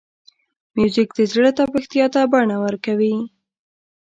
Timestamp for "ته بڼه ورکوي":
2.13-3.15